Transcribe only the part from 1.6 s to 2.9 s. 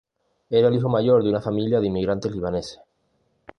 de inmigrantes libaneses.